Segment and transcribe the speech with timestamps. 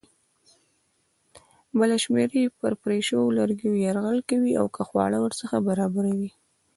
[1.79, 6.29] بله شمېره یې پر پرې شویو لرګیو یرغل کوي او خواړه ورڅخه برابروي.